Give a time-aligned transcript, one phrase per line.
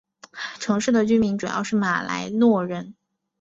[0.59, 2.95] 城市的居民主要是马来诺人。